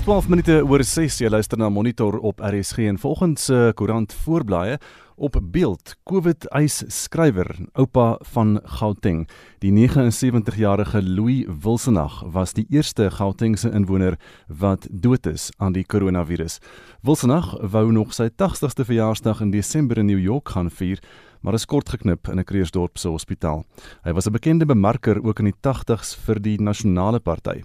[0.00, 3.72] Dis 12 minute oor 6 jy luister na Monitor op RSG en volgens se uh,
[3.76, 4.78] koerant voorblaaie
[5.20, 9.26] op beeld COVID eis skrywer oupa van Gauteng
[9.60, 14.16] die 79-jarige Louis Wilsenag was die eerste Gautengse inwoner
[14.48, 16.62] wat dood is aan die koronavirus.
[17.04, 21.04] Wilsenag wou nog sy 80ste verjaarsdag in Desember in New York gaan vier
[21.44, 23.66] maar is kort geknip in 'n Kreersdorp se hospitaal.
[24.04, 27.60] Hy was 'n bekende bemarker ook in die 80s vir die Nasionale Party.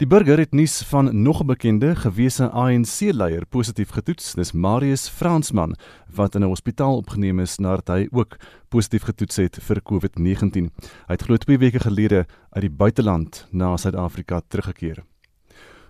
[0.00, 4.34] Die burger het nuus van nog 'n bekende gewese ANC-leier positief getoets.
[4.34, 5.76] Dis Marius Fransman
[6.14, 8.36] wat in 'n hospitaal opgeneem is nadat hy ook
[8.68, 10.70] positief getoets het vir COVID-19.
[11.06, 15.04] Hy het glo 2 weke gelede uit die buiteland na Suid-Afrika teruggekeer.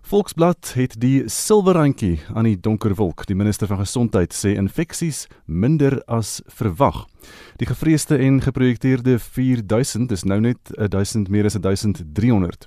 [0.02, 3.26] Volksblad het die silwerrandjie aan die donker wolk.
[3.26, 7.06] Die minister van gesondheid sê infeksies minder as verwag.
[7.56, 12.66] Die gevreesde en geprojekteerde 4000 is nou net 1000 meer as 1300.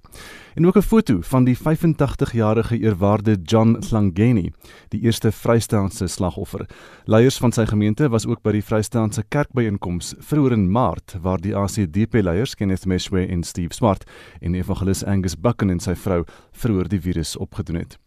[0.54, 4.52] En ook 'n foto van die 85-jarige eerwaarde John Slangeni,
[4.88, 6.70] die eerste Vrystaatse slagoffer.
[7.06, 11.56] Leiers van sy gemeente was ook by die Vrystaatse kerkbyeenkoms vroeër in Maart waar die
[11.56, 17.02] ACDP-leiers Kenneth Meshwe en Steve Swart en evangelis Angus Bucken en sy vrou vroeër die
[17.02, 17.98] virus opgedoen het.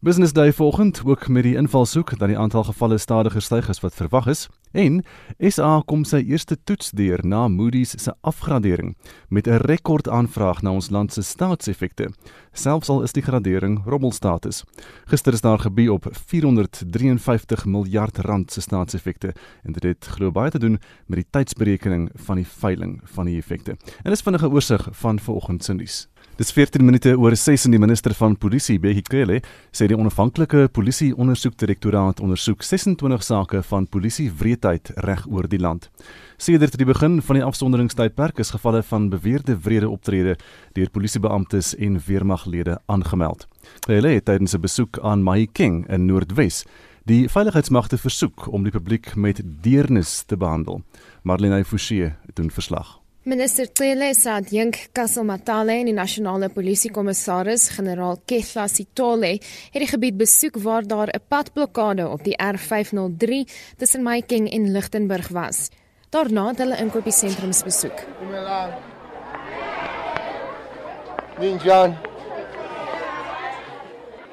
[0.00, 3.94] Business Day volgend ook met die invalshoek dat die aantal gevalle stadiger styg as wat
[3.94, 5.02] verwag is en
[5.38, 8.96] SA kom sy eerste toets deur na Moody's se afgradering
[9.28, 12.10] met 'n rekord aanvraag na ons land se staatseffekte
[12.54, 14.62] selfs al is die gradering rommelstatus.
[15.10, 20.50] Gister is daar gebie op 453 miljard rand se staatseffekte en dit het glo baie
[20.50, 23.76] te doen met die tydsberekening van die veiling van die effekte.
[24.02, 26.04] En dis vinnige oorsig van vanoggend se nuus.
[26.34, 29.36] Dis 14 minute oor 6 en die minister van polisie, Bekkie Cele,
[29.70, 35.86] sê die onafhanklike polisie ondersoekdirektoraat ondersoek 26 sake van polisie wreedheid reg oor die land.
[36.34, 40.34] Sedert die begin van die afsonderingstydperk is gevalle van beweerde wrede optrede
[40.74, 43.46] deur polisiebeamptes en weermaglede aangemeld.
[43.86, 46.64] Cele het tydens 'n besoek aan Mahikeng in Noordwes
[47.04, 50.82] die veiligheidsmagte versoek om die publiek met deernis te behandel.
[51.22, 53.03] Marlene Forsie doen verslag.
[53.24, 60.58] Minister Cele Sadjink Kasomatale en die nasionale polisiekommissaris generaal Kehla Sitole het die gebied besoek
[60.60, 63.48] waar daar 'n padblokkade op die R503
[63.78, 65.70] tussen Mahikeng en Lichtenburg was.
[66.10, 68.04] Daarna het hulle inkopiesentrums besoek.
[71.38, 71.96] Ninjan.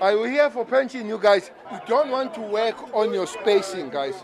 [0.02, 1.52] I will here for pension you guys.
[1.70, 4.16] You don't want to work on your spacing guys.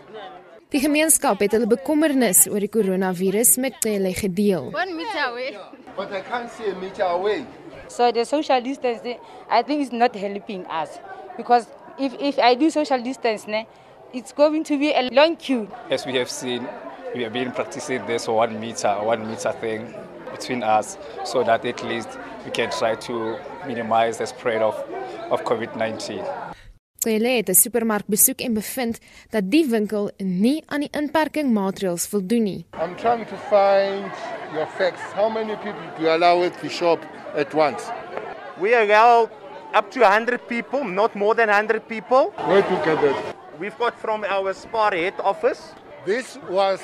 [0.68, 4.66] Die gemeenskap het hulle bekommernis oor die koronavirus met hulle gedeel.
[4.76, 5.54] 1 meter away.
[5.96, 7.46] But I can't see a meter away.
[7.88, 9.00] So the social distance,
[9.48, 10.98] I think, is not helping us
[11.38, 11.66] because
[11.98, 13.48] if, if I do social distance,
[14.12, 15.68] it's going to be a long queue.
[15.88, 16.68] As we have seen,
[17.14, 19.94] we have been practicing this one meter, one meter thing
[20.30, 24.74] between us so that at least we can try to minimize the spread of,
[25.30, 26.47] of COVID-19.
[27.00, 28.98] Cele het 'n supermark besoek en bevind
[29.30, 32.66] dat die winkel nie aan die inperkingmaatreëls voldoen nie.
[32.82, 34.10] I'm trying to find
[34.52, 35.02] your facts.
[35.14, 36.98] How many people do you allow at the shop
[37.36, 37.84] at once?
[38.60, 39.28] We allow
[39.74, 42.32] up to 100 people, not more than 100 people.
[42.46, 43.36] Where do you get that?
[43.60, 45.60] We've got from our Spar head office.
[46.04, 46.80] This was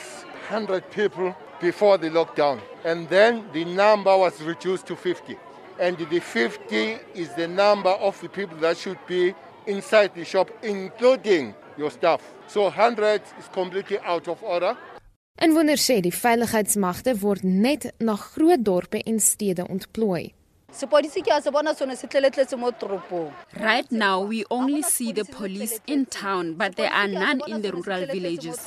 [0.48, 2.60] 100 people before the lockdown.
[2.84, 5.36] And then the number was reduced to 50.
[5.80, 9.34] And the 50 is the number of the people that should be
[9.66, 12.20] inside the shop, including your staff.
[12.46, 14.76] So 100 is completely out of order.
[15.42, 20.32] Inwoners sê die veiligheidsmagte word net na groot dorpe en stede ontplooi.
[23.52, 27.70] Right now, we only see the police in town, but there are none in the
[27.72, 28.58] rural villages.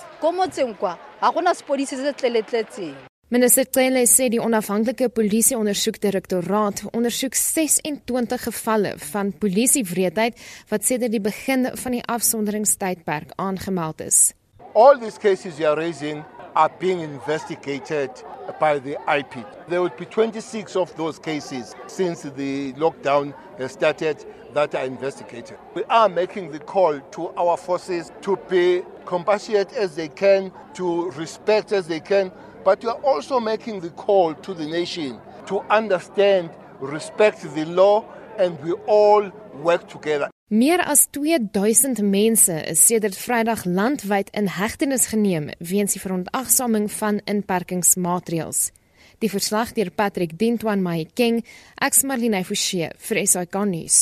[3.29, 10.39] Minister Cele sê die onafhanklike polisie ondersoekdirektoraat ondersoek 26 gevalle van polisiewreedheid
[10.69, 14.31] wat sedert die begin van die afsonderingstydperk aangemeld is.
[14.73, 16.23] All these cases you are raising
[16.55, 18.23] are being investigated
[18.61, 19.43] by the IP.
[19.67, 24.23] There will be 26 of those cases since the lockdown has started
[24.53, 25.57] that are investigated.
[25.75, 31.11] We are making the call to our forces to be compassionate as they can, to
[31.11, 32.31] respect as they can,
[32.67, 36.49] but we are also making the call to the nation to understand,
[36.81, 38.03] respect the law,
[38.37, 39.31] and we all
[39.64, 40.28] work together.
[40.49, 47.22] Meer as 2000 mense is sedert Vrydag landwyd in hegtenis geneem weens die verontagsaming van
[47.23, 48.59] inperkingsmaatreëls.
[49.17, 51.40] Die verslag deur Patrick Dintwan Mayking,
[51.81, 53.96] ek's Marlene Forsie vir SAK nuus.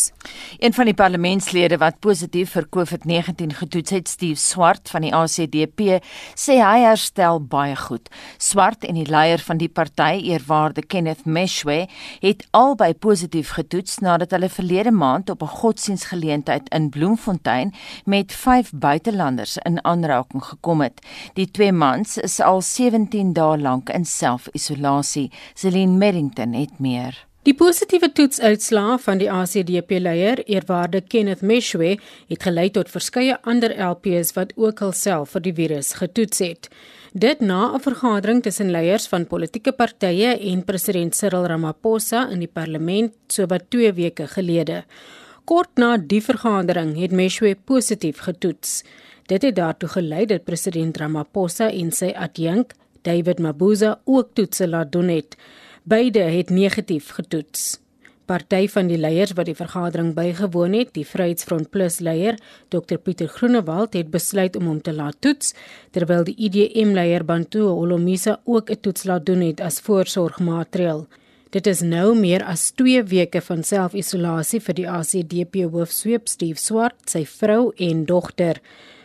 [0.60, 6.02] Een van die parlementslede wat positief vir COVID-19 getoets het, Steve Swart van die ACDP,
[6.36, 8.12] sê hy herstel baie goed.
[8.44, 11.86] Swart en die leier van die party, eerwaarde Kenneth Meshwe,
[12.20, 17.72] het albei positief getoets nadat hulle verlede maand op 'n godsdiensgeleentheid in Bloemfontein
[18.04, 21.00] met 5 buitelanders in aanraking gekom het.
[21.36, 25.05] Die twee mans is al 17 dae lank in self-isolasie.
[25.54, 27.26] Celine Merrington het meer.
[27.46, 31.92] Die positiewe toetsuitslae van die ACDP-leier, eerwaarde Kenneth Meshwe,
[32.32, 36.70] het gelei tot verskeie ander LPs wat ook alself vir die virus getoets het.
[37.14, 42.54] Dit na 'n vergadering tussen leiers van politieke partye en president Cyril Ramaphosa in die
[42.54, 44.84] parlement sowat 2 weke gelede.
[45.46, 48.84] Kort na die vergadering het Meshwe positief getoets.
[49.28, 52.74] Dit het daartoe gelei dat president Ramaphosa en sy adjunk,
[53.06, 55.38] David Mabuza, ook toetse laat doen het.
[55.84, 57.76] Beide het negatief getoets.
[58.26, 62.40] Party van die leiers wat die vergadering bygewoon het, die Vryheidsfront Plus leier,
[62.74, 65.54] Dr Pieter Groenewald, het besluit om hom te laat toets,
[65.94, 71.08] terwyl die IDM leier Bantu Olomisa ook 'n toets laat doen het as voorsorgmaatreël.
[71.50, 77.10] Dit is nou meer as 2 weke van self-isolasie vir die ACDP hoofsweep Steve Swart,
[77.10, 78.62] sy vrou en dogter.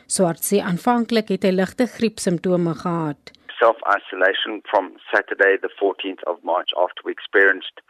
[0.06, 3.30] Swart sê aanvanklik het hy ligte griepsimptome gehad
[3.60, 7.84] self isolation from Saturday, the 14th of March, after we experienced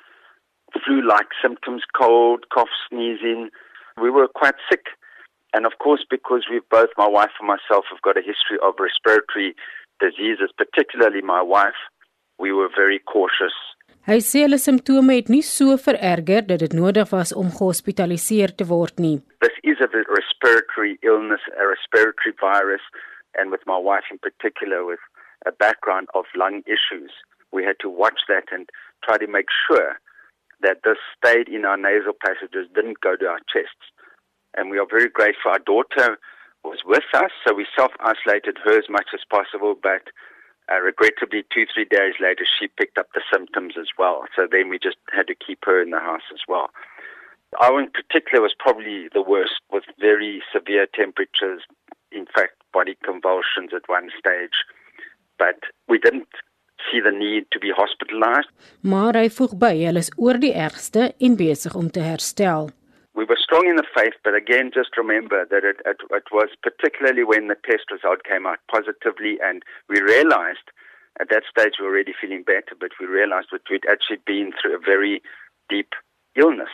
[0.84, 3.50] flu like symptoms cold, cough, sneezing.
[4.00, 4.86] We were quite sick.
[5.52, 8.74] And of course, because we've both, my wife and myself, have got a history of
[8.78, 9.54] respiratory
[9.98, 11.80] diseases, particularly my wife,
[12.38, 13.54] we were very cautious.
[14.08, 18.64] Hy sê hulle simptome het nie so vererger dat dit nodig was om gehospitaliseer te
[18.70, 19.18] word nie.
[19.44, 22.80] This is a respiratory illness, a respiratory virus,
[23.36, 25.02] and with my wife in particular, with
[25.46, 27.10] a background of lung issues.
[27.52, 28.68] We had to watch that and
[29.04, 29.98] try to make sure
[30.62, 33.88] that this stayed in our nasal passages, didn't go to our chests.
[34.56, 35.52] And we are very grateful.
[35.52, 36.18] Our daughter
[36.64, 40.12] was with us, so we self isolated her as much as possible, but
[40.70, 44.24] uh, regrettably, two, three days later, she picked up the symptoms as well.
[44.36, 46.70] So then we just had to keep her in the house as well.
[47.60, 51.62] Our in particular was probably the worst with very severe temperatures,
[52.12, 54.62] in fact, body convulsions at one stage
[55.42, 55.58] but
[55.88, 56.32] we didn't
[56.88, 58.50] see the need to be hospitalized.
[58.92, 62.70] Maar hy voeg by, hulle is oor die ergste en besig om te herstel.
[63.18, 66.50] We were strong in the faith, but again, just remember that it, it, it was
[66.62, 70.70] particularly when the test result came out positively, and we realized
[71.20, 74.54] at that stage we were already feeling better, but we realized that we'd actually been
[74.56, 75.20] through a very
[75.68, 75.92] deep
[76.36, 76.72] illness.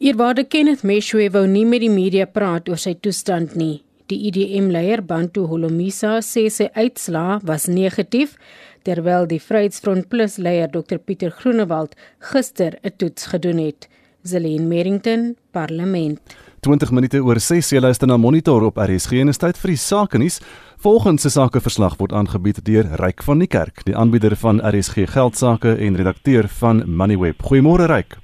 [0.00, 3.82] Eerwaarde Kenneth Meshwe wou nie met die media praat oor sy toestand nie.
[4.08, 8.38] Die IDM-leier Bantu Holomisa sê sy uitslaa was negatief
[8.88, 11.92] terwyl die Vryheidsfront Plus leier Dr Pieter Groenewald
[12.30, 13.88] gister 'n toets gedoen het.
[14.22, 16.18] Zelene Merrington, Parlement.
[16.60, 19.76] 20 minute oor 6 jy luister na Monitor op RSG en is tyd vir die
[19.76, 20.40] sake nuus.
[20.78, 25.76] Volgens se sakeverslag word aangebied deur Ryk van die Kerk, die aanbieder van RSG geldsaake
[25.76, 27.42] en redakteur van Moneyweb.
[27.42, 28.16] Goeiemôre Ryk.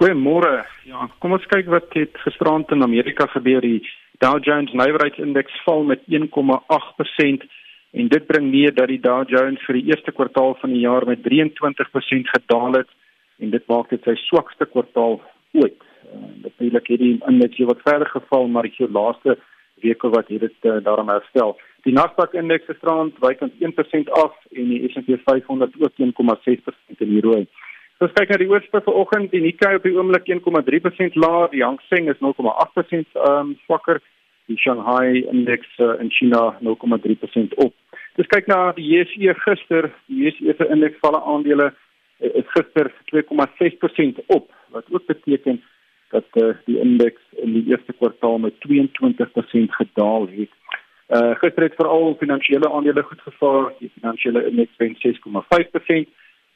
[0.00, 0.64] Goeiemôre.
[0.84, 3.60] Ja, kom ons kyk wat het gisterand in Amerika gebeur.
[3.60, 3.82] Die
[4.22, 7.46] Dow Jones Nywerheidsindeks val met 1,8%
[7.90, 11.02] en dit bring neer dat die Dow Jones vir die eerste kwartaal van die jaar
[11.08, 12.92] met 23% gedaal het
[13.42, 15.18] en dit maak dit sy swakste kwartaal
[15.58, 15.74] ooit.
[16.06, 19.36] Uh, Natuurlik het die indeks wat verder geval maar die laaste
[19.82, 21.56] weke wat het dit uh, daarom herstel.
[21.82, 27.14] Die Nasdaq indeks het gisterand wykend 1% af en die S&P 500 ook 1,6% in
[27.16, 27.42] die rooi.
[28.02, 31.60] So as kyk na die oorspe vanoggend, die Nikkei op die oomblik 1,3% laer, die
[31.62, 34.00] Hang Seng is 0,8% um swakker,
[34.50, 38.00] die Shanghai indeks uh, in China 0,3% op.
[38.18, 42.90] Dis kyk na die JSE gister, die JSE se indeks valle aandele uh, is gister
[43.12, 45.62] 2,6% op, wat ook beteken
[46.10, 50.58] dat uh, die indeks in die eerste kwartaal met 22% gedaal het.
[51.06, 56.10] Uh gister het veral finansiële aandele goed gevaar, die finansiële indeks wen 6,5%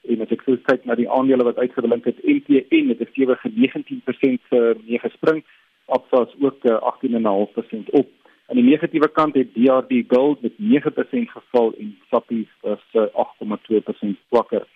[0.09, 3.51] en as ek so kyk na die aandele wat uitgeblink het MTN het 'n stewige
[3.55, 4.43] 19%
[4.87, 5.45] mee gespring.
[5.87, 8.09] Absa is ook 18.5% op.
[8.49, 14.67] Aan die negatiewe kant het DRD Gold met 9% geval en Sappi was 8,2% swakker.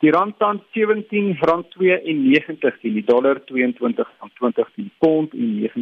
[0.00, 3.44] Die rand staan R17.92 teen die dollar R22.20
[4.74, 5.72] teen die pond en R19.77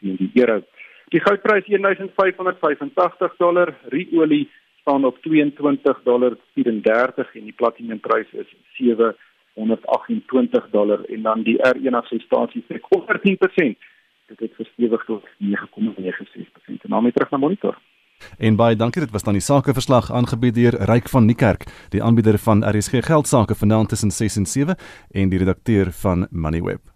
[0.00, 0.62] teen die euro.
[1.08, 4.50] Die goudprys 1585 dollar riolie
[4.80, 12.26] staan op 22 dollar 34 en die platinumprys is 728 dollar en dan die R1.6
[12.66, 12.88] trek 110%.
[14.26, 15.28] Dit het gestewig tot 9,96%.
[16.64, 17.78] En nou met terug na monitor.
[18.38, 22.38] En baie dankie, dit was dan die sakeverslag aangebied deur Ryk van Niekerk, die aanbieder
[22.38, 24.76] van RSG geldsaake vanaand tussen 6 en 7
[25.10, 26.89] en die redakteur van Moneyweb.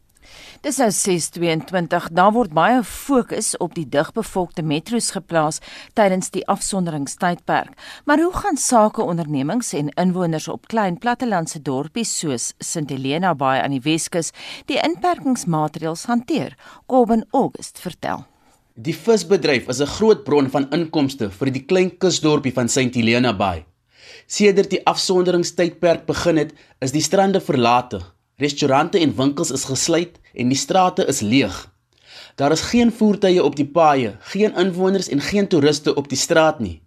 [0.65, 2.09] Dis nou 6:22.
[2.13, 5.59] Daar word baie fokus op die digbevolkte metro's geplaas
[5.93, 7.75] tydens die afsonderingstydperk.
[8.05, 13.77] Maar hoe gaan sakeondernemings en inwoners op klein plattelandse dorpies soos St Helena Bay aan
[13.77, 14.31] die Weskus
[14.65, 16.57] die inperkingsmaatreëls hanteer?
[16.87, 18.25] Kobben August vertel.
[18.75, 23.33] Die visbedryf is 'n groot bron van inkomste vir die klein kusdorpie van St Helena
[23.33, 23.65] Bay.
[24.27, 30.49] Sedert die afsonderingstydperk begin het, is die strande verlate Restaurante en winkels is gesluit en
[30.51, 31.55] die strate is leeg.
[32.35, 36.59] Daar is geen voertuie op die paaie, geen inwoners en geen toeriste op die straat
[36.59, 36.81] nie.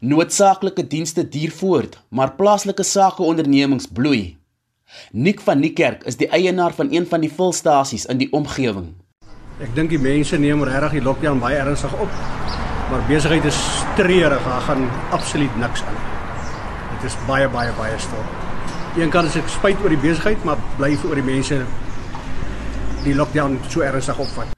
[0.00, 4.38] Noodsaaklike dienste duur voort, maar plaaslike sakeondernemings bloei.
[5.12, 8.94] Nik van Niekerk is die eienaar van een van die volstasies in die omgewing.
[9.60, 12.20] Ek dink die mense neem regtig die lockdown baie ernstig op.
[12.88, 13.60] Maar besigheid is
[14.00, 16.04] treurig, daar gaan absoluut niks aan.
[16.96, 18.47] Dit is baie baie baie stil.
[18.98, 21.58] Een kant is ek spyt oor die besigheid, maar bly vir oor die mense
[23.04, 24.50] die lockdown so ernstig opvat.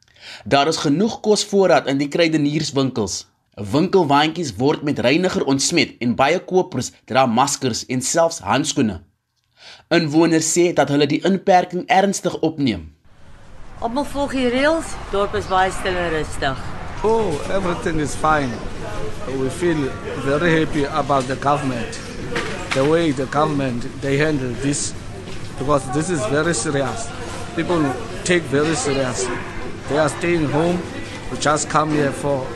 [0.48, 3.26] Daar is genoeg kosvoorraad in die kruidenierswinkels.
[3.60, 9.02] Winkelwaandjies word met reiniger ontsmet en baie kopers dra maskers en selfs handskoene.
[9.92, 12.88] Inwoners sê dat hulle die inperking ernstig opneem.
[13.84, 16.68] Almal volg die reëls, dorp is baie stil en rustig.
[17.04, 18.56] Oh, everything is fine.
[19.36, 19.90] We feel
[20.24, 22.08] very happy about the government
[22.74, 24.94] the way the government they handle this
[25.58, 27.10] because this is very serious.
[27.56, 27.82] People
[28.24, 29.28] take very serious.
[29.88, 30.80] They are staying home.
[31.30, 32.46] We just come here for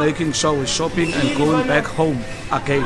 [0.00, 2.18] making sure we're shopping and going back home
[2.50, 2.82] again.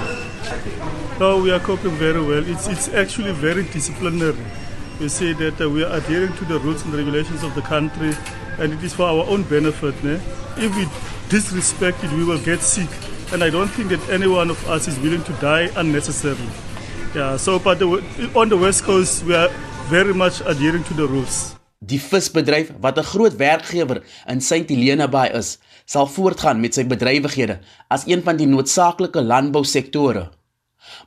[1.21, 2.45] No, we are coping very well.
[2.47, 4.37] It's, it's actually very disciplinary.
[5.01, 8.13] We say that uh, we are adhering to the rules and regulations of the country
[8.59, 9.95] and it is for our own benefit.
[10.03, 10.21] Ne?
[10.57, 10.87] If we
[11.29, 12.89] disrespect it, we will get sick
[13.33, 16.49] and I don't think that any one of us is willing to die unnecessarily.
[17.15, 17.87] Yeah, so but the,
[18.35, 19.51] on the West Coast we are
[19.89, 21.55] very much adhering to the rules.
[21.79, 26.85] Die visbedryf wat 'n groot werkgewer in St Helena Bay is, sal voortgaan met sy
[26.85, 30.31] bedrywighede as een van die noodsaaklike landbousektore.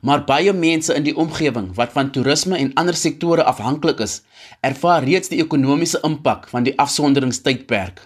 [0.00, 4.22] Maar baie mense in die omgewing wat van toerisme en ander sektore afhanklik is,
[4.60, 8.00] ervaar reeds die ekonomiese impak van die afsonderingstydperk.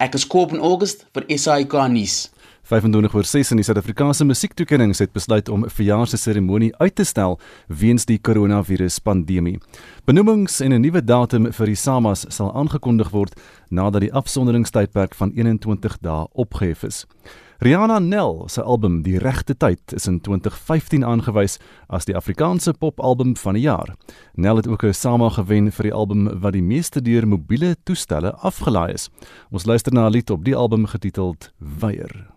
[0.00, 2.30] Ek is Koop in August vir SAK nuus.
[2.70, 7.34] 25 oor 6 in die Suid-Afrikaanse musiektoekennings het besluit om verjaarsseremonie uit te stel
[7.66, 9.56] weens die koronavirus pandemie.
[10.06, 13.34] Benoemings en 'n nuwe datum vir die SAMAs sal aangekondig word
[13.70, 17.06] nadat die afsonderingstydperk van 21 dae opgehef is.
[17.58, 21.58] Rihanna Nel se album Die Regte Tyd is in 2015 aangewys
[21.88, 23.96] as die Afrikaanse popalbum van die jaar.
[24.34, 28.32] Nel het ook 'n SAMA gewen vir die album wat die meeste deur mobiele toestelle
[28.32, 29.10] afgelaai is.
[29.50, 32.29] Ons luister na 'n lied op die album getiteld Weier.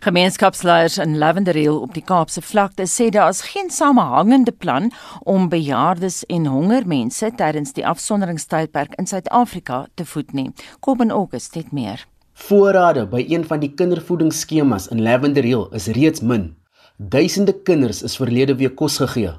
[0.00, 4.90] Gemeenskapsleiers in Lavender Hill op die Kaapse vlakte sê daar is geen samehangende plan
[5.24, 10.50] om bejaardes en honger mense tydens die afsonderingstydperk in Suid-Afrika te voed nie.
[10.80, 12.04] Kom in Augustus dit meer.
[12.36, 16.52] Voorrade by een van die kindervoedingsskemas in Lavender Hill is reeds min.
[16.96, 19.32] Duisende kinders is verlede week kos gegee.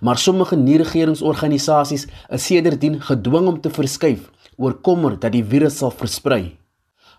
[0.00, 5.94] Maar sommige nie-regeringsorganisasies is sedertdien gedwing om te verskuif oor kommer dat die virus sal
[5.94, 6.56] versprei.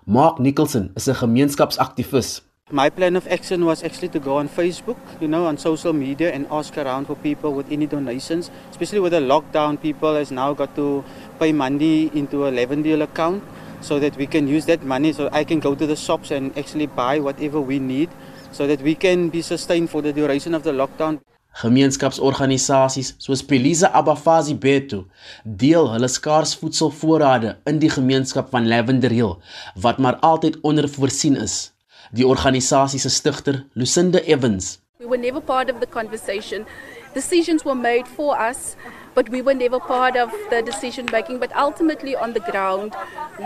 [0.06, 2.42] Mark Nicholson is 'n gemeenskapsaktivis.
[2.72, 6.32] My plan of action was actually to go on Facebook, you know, on social media
[6.32, 9.80] and ask around for people with any donations, especially with the lockdown.
[9.80, 11.04] People has now got to
[11.40, 13.44] pay money into a Levendale account
[13.82, 16.58] so that we can use that money so I can go to the shops and
[16.58, 18.10] actually buy whatever we need
[18.54, 21.20] so that we can be sustained for the duration of the lockdown.
[21.62, 25.04] Gemeenskapsorganisasies soos Pelisa Abafazi Betu
[25.44, 29.36] deel hulle skaars voedselvoorrade in die gemeenskap van Lavender Hill
[29.76, 31.73] wat maar altyd ondervoorsien is.
[32.14, 34.80] Die organisasie se stigter Lucinda Evans.
[35.00, 36.66] We were never part of the conversation.
[37.14, 38.76] Decisions were made for us,
[39.16, 41.40] but we were never part of the decision making.
[41.40, 42.94] But ultimately, on the ground,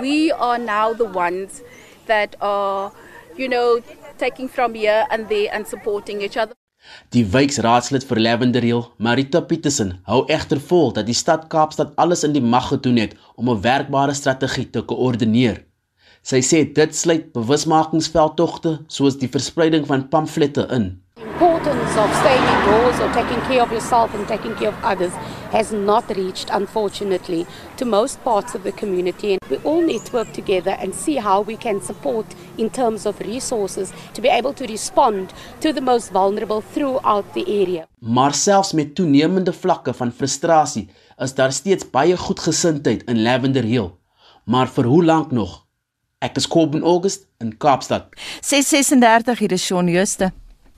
[0.02, 1.62] we are now the ones
[2.06, 2.92] that are,
[3.38, 3.80] you know,
[4.18, 6.54] taking from here and there and supporting each other.
[7.12, 12.24] Die wijksraadslid vir Lavender Hill, Marita Petersen, hou egter vol dat die stad Kaapstad alles
[12.24, 15.67] in die mag gedoen het om 'n werkbare strategie te koördineer.
[16.28, 20.88] Sy sê dit sluit bewusmakingsveldtogte soos die verspreiding van pamflette in.
[21.24, 25.14] Importance of staying indoors or taking care of yourself and taking care of others
[25.54, 27.46] has not reached unfortunately
[27.78, 31.16] to most parts of the community and we all need to work together and see
[31.16, 35.32] how we can support in terms of resources to be able to respond
[35.62, 37.86] to the most vulnerable throughout the area.
[38.00, 40.90] Maar selfs met toenemende vlakke van frustrasie
[41.24, 43.90] is daar steeds baie goedgesindheid in Lavender Hill.
[44.44, 45.67] Maar vir hoe lank nog?
[46.20, 48.08] Ek is Kobben August in Kaapstad.
[48.42, 50.32] 636 hier is Shaun Jooste.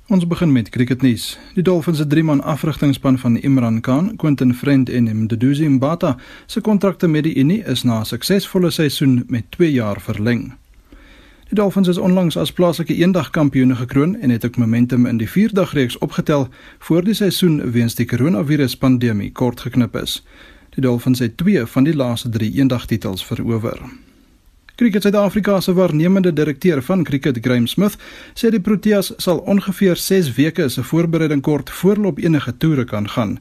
[0.08, 1.38] Ons begin met cricketnuus.
[1.55, 7.08] Die Dolphins se drie-man afrigtingspan van Imran Khan, Quentin Friend en Mduduzi Mbata se kontrakte
[7.08, 10.53] met die Unie is na 'n suksesvolle seisoen met 2 jaar verleng.
[11.48, 15.98] Die Dolphins is onlangs as plaaslike eendagkampioene gekroon en het ook momentum in die vierdagreeks
[15.98, 16.48] opgetel
[16.79, 20.25] voor die seisoen weens die koronaviruspandemie kort geknip is.
[20.69, 24.08] Die Dolphins het 2 van die laaste 3 eendagtitels verower.
[24.79, 27.98] Cricket Suid-Afrika se waarnemende direkteur van Cricket, Graeme Smith,
[28.33, 33.33] sê die Proteas sal ongeveer 6 weke se voorbereiding kort voorlop enige toere kan gaan.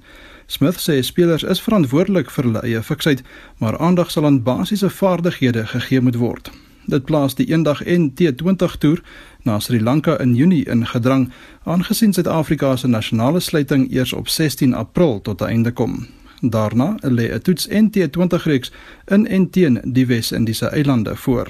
[0.51, 3.23] Smith sê spelers is verantwoordelik vir hulle eie fiksheid,
[3.63, 6.51] maar aandag sal aan basiese vaardighede gegee moet word.
[6.91, 9.07] Dit plaas die eendag NT20 toer
[9.47, 11.31] na Sri Lanka in Junie in gedrang,
[11.63, 16.09] aangesien Suid-Afrika se nasionale sluiting eers op 16 April tot 'n einde kom.
[16.41, 18.73] Daarna lê 'n toets NT20 reeks
[19.07, 21.49] in en teen die Wes-Indiese eilande voor.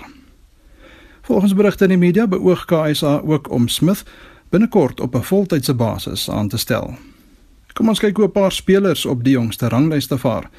[1.23, 4.03] Volgens berigte in die media beoog KSA ook om Smith
[4.49, 6.95] binnekort op 'n voltydse basis aan te stel.
[7.73, 10.51] Kom ons kyk hoe 'n paar spelers op die jongste ranglyste vaar.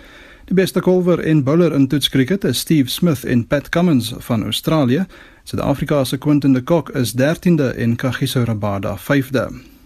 [0.46, 5.06] Die beste bowler en bowler in toetskriket is Steve Smith en Pat Cummins van Australië.
[5.44, 9.79] Suid-Afrika se Quinton de Kock is 13de en Kagiso Rabada 5de.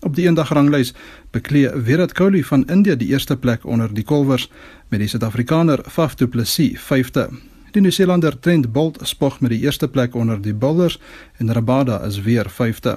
[0.00, 0.92] Op die eendagrangslys
[1.34, 4.46] beklee Virat Kohli van India die eerste plek onder die kolwers
[4.88, 7.26] met die Suid-Afrikaner Faf du Plessis 5de.
[7.74, 11.00] Die Nieu-Seelander Trent Bolt spog met die eerste plek onder die bowlers
[11.38, 12.94] en Rabada is weer 5de.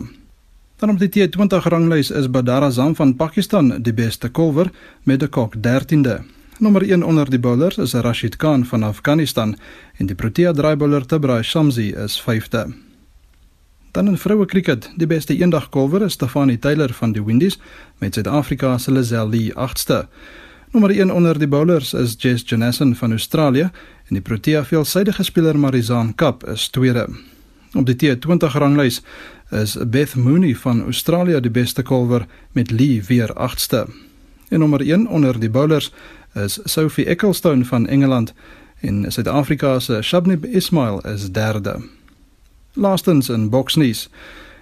[0.77, 4.69] Dan op die T20 ranglys is Badar Azam van Pakistan die beste kolwer
[5.03, 6.21] met 'n kok 13de.
[6.59, 9.57] Nommer 1 onder die bowlers is Rashid Khan van Afghanistan
[9.97, 12.90] en die Protea draaibowler Tabra Shamsi is 5de.
[13.91, 17.57] Dan in vroue kriket, die beste eendagkolwer is Stefanie Taylor van die Windies
[17.99, 20.05] met Suid-Afrika se Lizelle Lee 8ste.
[20.71, 23.67] Nommer 1 onder die bowlers is Jess Jonassen van Australië
[24.07, 27.07] en die Protea veelsidige speler Marizaan Kap is tweede.
[27.75, 29.01] Op die T20 ranglys
[29.49, 33.87] is Beth Mooney van Australië die beste kolwer met Lee weer 8ste.
[34.49, 35.91] En nommer 1 onder die bowlers
[36.33, 38.33] is Sophie Ecclestone van Engeland
[38.79, 41.81] en Suid-Afrika se Shabnib Ismail is derde.
[42.73, 44.09] Laastens in boksnuus.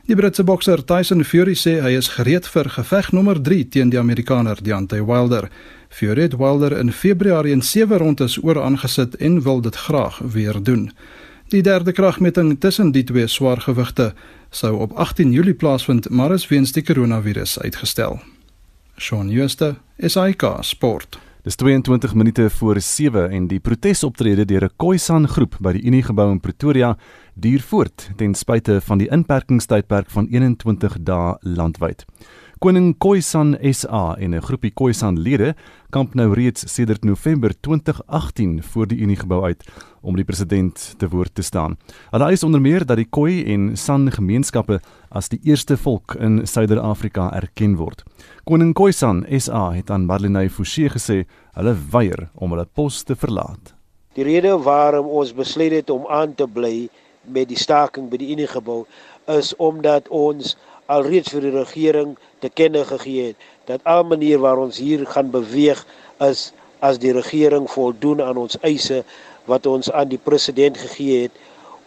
[0.09, 3.99] Die Britse bokser Tyson Fury sê hy is gereed vir geveg nommer 3 teen die
[4.01, 5.45] Amerikaner Deontay Wilder.
[5.93, 10.57] Fury het Wilder in Februarie in 7 rondes oor aangesit en wil dit graag weer
[10.63, 10.89] doen.
[11.53, 14.13] Die derde kragmeting tussen die twee swaargewigte
[14.49, 18.19] sou op 18 Julie plaasvind, maar is weens die koronavirus uitgestel.
[18.97, 21.19] Shaun Schuster, SAK Sport.
[21.39, 26.03] Dis 22 minute voor 7 en die protesoptrede deur 'n Khoisan groep by die Unie
[26.03, 26.97] gebou in Pretoria
[27.33, 32.05] duur voort ten spyte van die inperkingstydperk van 21 dae landwyd.
[32.59, 35.55] Koning Khoisan SA en 'n groepie Khoisan lede
[35.89, 39.63] kamp nou reeds sedert November 2018 voor die Unie gebou uit
[40.01, 41.77] om die president te woord te staan.
[42.11, 46.45] Hulle is onder meer dat die Khoi en San gemeenskappe as die eerste volk in
[46.47, 48.03] Suider-Afrika erken word.
[48.45, 51.23] Koning Khoisan SA het aan Marlene Forsie gesê
[51.57, 53.73] hulle weier om hulle pos te verlaat.
[54.17, 56.89] Die rede waarom ons besluit het om aan te bly
[57.23, 58.85] met die staking by die Unie gebou
[59.29, 60.55] is omdat ons
[60.89, 65.29] alreeds vir die regering te kenne gegee het dat al manier waar ons hier gaan
[65.31, 65.83] beweeg
[66.25, 66.49] is
[66.85, 69.03] as die regering voldoen aan ons eise
[69.45, 71.31] wat ons aan die president gegee het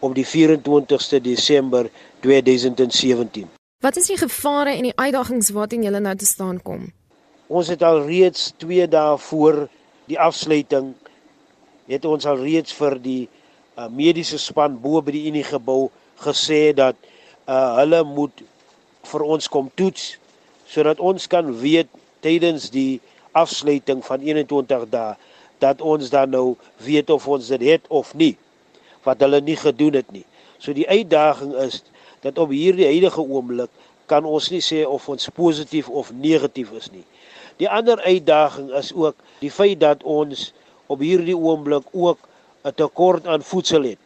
[0.00, 3.48] op die 24ste Desember 2017.
[3.82, 6.88] Wat is die gevare en die uitdagings waarteen julle nou te staan kom?
[7.46, 9.66] Ons het al reeds 2 dae voor
[10.10, 10.92] die afsluiting
[11.90, 15.90] het ons al reeds vir die uh, mediese span bo by die Unie gebou
[16.22, 16.96] gesê dat
[17.46, 18.44] uh, hulle moet
[19.10, 20.16] vir ons kom toets
[20.70, 21.90] sodat ons kan weet
[22.24, 23.00] tydens die
[23.36, 25.16] afsluiting van 21 dae
[25.62, 28.34] dat ons dan nou weet of ons dit het of nie
[29.06, 30.24] wat hulle nie gedoen het nie.
[30.62, 31.80] So die uitdaging is
[32.22, 33.70] dat op hierdie huidige oomblik
[34.10, 37.04] kan ons nie sê of ons positief of negatief is nie.
[37.58, 40.50] Die ander uitdaging is ook die feit dat ons
[40.86, 42.18] op hierdie oomblik ook
[42.64, 43.98] 'n tekort aan voedsel het.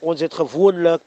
[0.00, 1.02] Ons het gewoonlik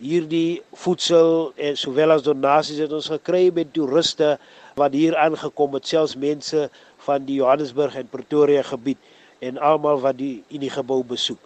[0.00, 4.36] hierdie voedsel en sowel as donasies het ons gekry met toeriste
[4.76, 6.68] wat hier aangekom het, selfs mense
[7.06, 8.98] van die Johannesburg en Pretoria gebied
[9.44, 11.40] en almal wat die Unie gebou besoek.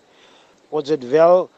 [0.70, 1.48] Ons het wel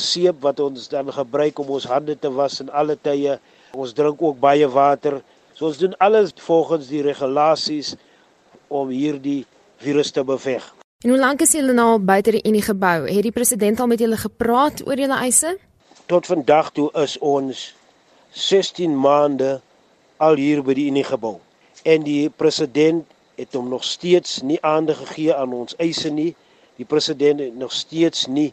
[0.00, 3.38] seep wat ons dan gebruik om ons hande te was in alle tye.
[3.76, 5.20] Ons drink ook baie water.
[5.54, 7.94] So ons doen alles volgens die regulasies
[8.68, 9.44] om hierdie
[9.82, 10.64] virus te beveg.
[11.04, 13.08] En hoe lank is julle nou buite die Unie gebou?
[13.08, 15.56] Het die president al met julle gepraat oor julle eise?
[16.10, 17.58] tot vandag toe is ons
[18.34, 19.60] 16 maande
[20.18, 21.36] al hier by die Unie gebou.
[21.86, 23.06] En die president
[23.40, 26.34] het hom nog steeds nie aandag gegee aan ons eise nie.
[26.76, 28.52] Die president het nog steeds nie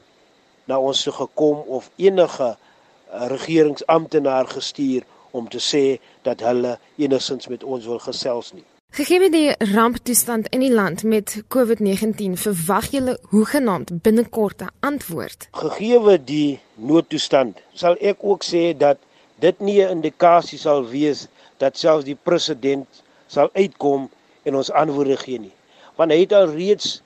[0.68, 5.84] na ons toe gekom of enige uh, regeringsamptenaar gestuur om te sê
[6.28, 8.66] dat hulle enigsins met ons wil gesels nie.
[8.96, 15.48] Gegee die ramptoestand in die land met COVID-19, verwag julle hoegenaamd binnekort 'n antwoord.
[15.52, 18.98] Gegee die noodtoestand, sal ek ook sê dat
[19.40, 22.88] dit nie 'n indikasie sal wees dat selfs die president
[23.28, 24.10] sal uitkom
[24.48, 25.54] en ons antwoorde gee nie.
[26.00, 27.02] Want hy het al reeds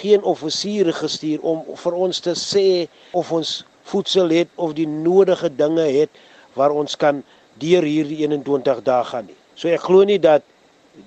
[0.00, 3.58] geen offisiere gestuur om vir ons te sê of ons
[3.90, 6.22] voedsel het of die nodige dinge het
[6.56, 7.22] waar ons kan
[7.62, 9.38] deur hierdie 21 dae gaan nie.
[9.56, 10.44] So ek glo nie dat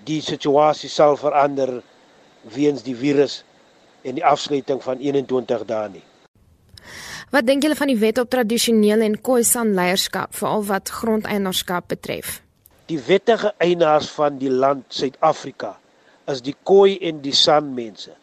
[0.08, 1.80] die situasie sal verander
[2.54, 3.44] weens die virus
[4.08, 6.06] en die afsluiting van 21 dae nie.
[7.30, 12.40] Wat dink julle van die wet op tradisionele en Khoisan leierskap veral wat grondeienaarskap betref?
[12.90, 15.76] Die wettige eienaars van die land Suid-Afrika
[16.30, 18.16] is die Khoi en die San mense.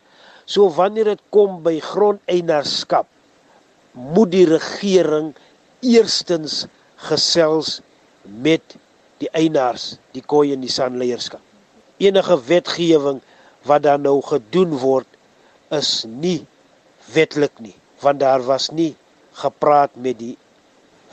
[0.46, 3.09] So wanneer dit kom by grondeienaarskap,
[3.94, 5.33] moet die regering
[5.87, 6.64] eerstens
[7.09, 7.81] gesels
[8.22, 8.76] met
[9.22, 11.42] die eienaars, die Khoi en die San leierskap
[11.96, 13.20] enige wetgewing
[13.62, 15.09] wat dan nou gedoen word
[15.72, 16.44] is nie
[17.12, 18.92] wetlik nie want daar was nie
[19.40, 20.37] gepraat met die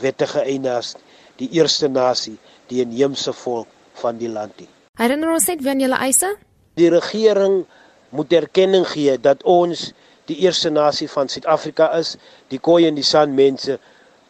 [0.03, 0.93] wettige eienaars
[1.39, 2.35] die eerste nasie
[2.73, 3.69] die inheemse volk
[4.01, 6.33] van die land nie Herinner ons net wanneer julle eise
[6.81, 7.63] die regering
[8.09, 9.91] moet erkenning gee dat ons
[10.29, 12.15] die eerste nasie van Suid-Afrika is
[12.53, 13.79] die Khoi en die San mense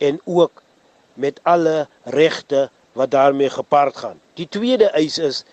[0.03, 0.63] en ook
[1.13, 5.43] met alle regte wat daarmee gepaard gaan die tweede eis is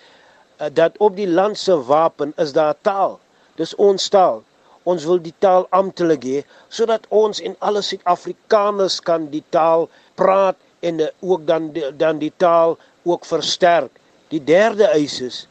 [0.61, 3.20] Eh, dat op die land se wapen is daar taal.
[3.55, 4.42] Dis ons taal.
[4.83, 9.88] Ons wil die taal amptelik hê sodat ons en alle Suid-Afrikaners kan die taal
[10.20, 13.93] praat en ook dan dan die taal ook versterk.
[14.29, 15.47] Die derde eis is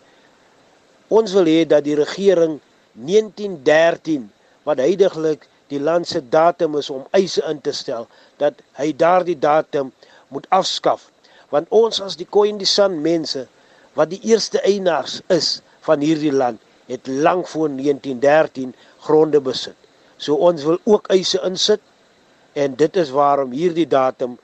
[1.08, 2.60] ons wil hê dat die regering
[2.94, 4.30] 1913
[4.63, 9.38] wat heidaglik die land se datum is om eise in te stel dat hy daardie
[9.38, 9.92] datum
[10.30, 11.10] moet afskaf
[11.50, 13.48] want ons as die Khoisan mense
[13.98, 19.76] wat die eerste eienaars is van hierdie land het lank voor 1913 gronde besit.
[20.18, 21.82] So ons wil ook eise insit
[22.54, 24.38] en dit is waarom hierdie datum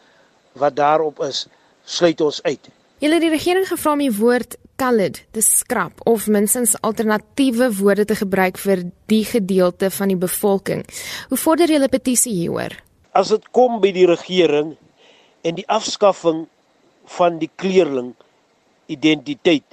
[0.56, 1.46] wat daarop is
[1.86, 2.70] sluit ons uit.
[3.04, 8.16] Julle die regering gevra om die woord colored te skrap of minstens alternatiewe woorde te
[8.16, 10.84] gebruik vir die gedeelte van die bevolking.
[11.30, 12.76] Hoe vorder julle petisie hieroor?
[13.16, 14.76] As dit kom by die regering
[15.46, 16.46] en die afskaffing
[17.18, 18.14] van die kleerling
[18.92, 19.66] identiteit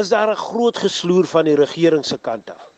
[0.00, 2.70] is daar 'n groot gesloer van die regering se kant af.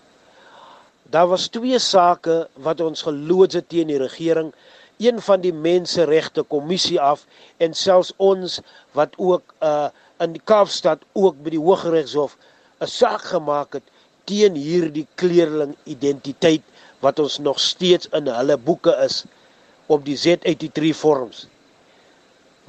[1.11, 4.53] Daar was twee sake wat ons geloods het teen die regering,
[5.03, 8.61] een van die menseregte kommissie af en selfs ons
[8.99, 9.89] wat ook uh
[10.23, 12.37] in Kaapstad ook by die Hooggeregshof
[12.81, 13.87] 'n saak gemaak het
[14.31, 16.63] teen hierdie kleerling identiteit
[17.03, 19.25] wat ons nog steeds in hulle boeke is
[19.87, 21.47] op die Z83 vorms.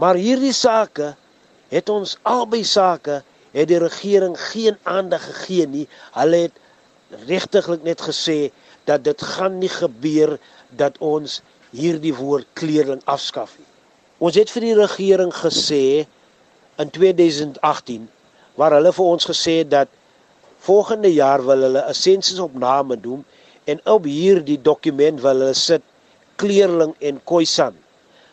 [0.02, 1.14] Maar hierdie sake
[1.70, 3.22] het ons albei sake
[3.54, 5.88] het die regering geen aandag gegee nie.
[6.18, 6.58] Hulle het
[7.30, 8.50] regtiglik net gesê
[8.90, 11.42] dat dit gaan nie gebeur dat ons
[11.74, 13.70] hierdie woord kleerling afskaf nie.
[14.24, 15.84] Ons het vir die regering gesê
[16.82, 18.08] in 2018
[18.60, 19.90] waar hulle vir ons gesê dat
[20.64, 23.26] volgende jaar wil hulle 'n sensus op name doen
[23.66, 25.84] en op hierdie dokument wil hulle sit
[26.36, 27.76] kleerling en khoisan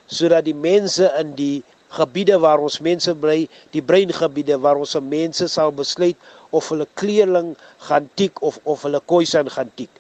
[0.06, 1.62] sodat die mense in die
[1.94, 6.18] gebiede waar ons mense bly, die breingebiede waar ons mense sal besluit
[6.54, 7.56] of hulle kleerling
[7.88, 9.90] gaan tik of of hulle koisan gaan tik.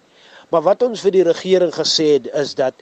[0.50, 2.74] Maar wat ons vir die regering gesê het is dat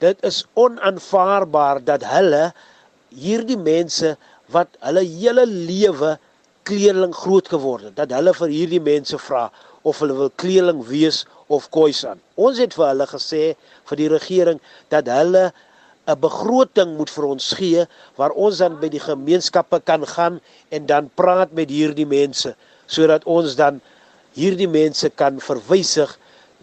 [0.00, 2.50] dit is onaanvaarbaar dat hulle
[3.12, 4.14] hierdie mense
[4.54, 6.16] wat hulle hele lewe
[6.68, 9.48] kleerling groot geword het, dat hulle vir hierdie mense vra
[9.82, 12.20] of hulle wil kleerling wees of koisan.
[12.36, 13.42] Ons het vir hulle gesê
[13.90, 14.60] vir die regering
[14.92, 15.50] dat hulle
[16.08, 17.86] 'n begroting moet vir ons gee
[18.16, 22.54] waar ons dan by die gemeenskappe kan gaan en dan praat met hierdie mense
[22.86, 23.80] sodat ons dan
[24.34, 26.18] hierdie mense kan verwysig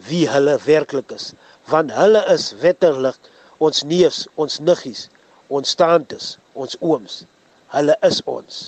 [0.08, 1.32] wie hulle werklik is
[1.70, 3.30] want hulle is wetterlik
[3.68, 5.06] ons neefs ons niggies
[5.58, 6.28] ons tantes
[6.64, 7.22] ons ooms
[7.74, 8.60] hulle is ons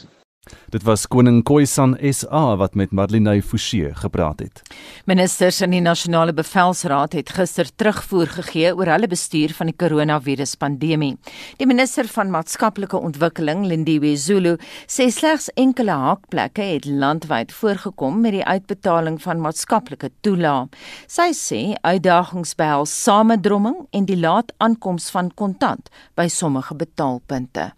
[0.70, 4.60] Dit was koning Khoisan SA wat met Marlene Forsie gepraat het.
[5.04, 11.16] Ministers in die nasionale bevelsraad het gister terugvoer gegee oor hulle bestuur van die koronaviruspandemie.
[11.58, 14.54] Die minister van maatskaplike ontwikkeling, Lindiwe Zulu,
[14.86, 20.70] sê slegs enkele haakplekke het landwyd voorgekom met die uitbetaling van maatskaplike toelaag.
[21.10, 27.72] Sy sê uitdagings behels samedromming en die laat aankoms van kontant by sommige betaalpunte.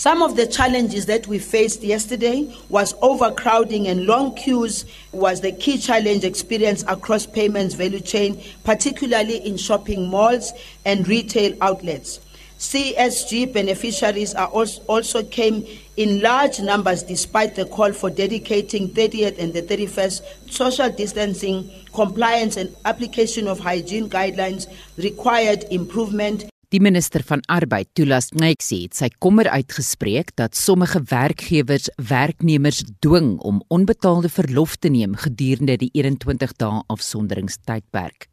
[0.00, 5.52] Some of the challenges that we faced yesterday was overcrowding and long queues was the
[5.52, 10.54] key challenge experienced across payments value chain, particularly in shopping malls
[10.86, 12.20] and retail outlets.
[12.58, 15.66] CSG beneficiaries also, also came
[15.98, 22.56] in large numbers despite the call for dedicating 30th and the 31st social distancing, compliance
[22.56, 29.08] and application of hygiene guidelines required improvement Die minister van Arbeid, Tulas Nxesi, het sy
[29.18, 36.54] kommer uitgespreek dat sommige werkgewers werknemers dwing om onbetaalde verlof te neem gedurende die 21
[36.62, 38.28] dae afsonderingstydperk.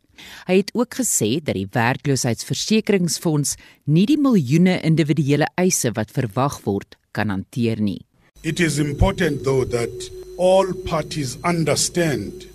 [0.46, 3.56] Hy het ook gesê dat die werkloosheidsversekeringsfonds
[3.90, 8.04] nie die miljoene individuele eise wat verwag word kan hanteer nie.
[8.46, 12.46] It is important though that all parties understand